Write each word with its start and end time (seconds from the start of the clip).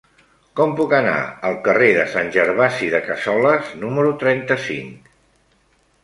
Com 0.59 0.71
puc 0.77 0.93
anar 0.99 1.17
al 1.49 1.57
carrer 1.67 1.89
de 1.97 2.05
Sant 2.13 2.31
Gervasi 2.37 2.89
de 2.93 3.01
Cassoles 3.09 3.69
número 3.83 4.15
trenta-cinc? 4.25 5.13